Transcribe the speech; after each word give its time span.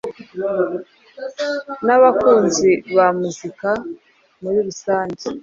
n’abakunzi 1.85 2.69
ba 2.95 3.07
muzika 3.19 3.69
muri 4.41 4.57
rusange. 4.67 5.23